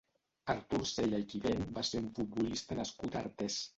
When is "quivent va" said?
1.33-1.83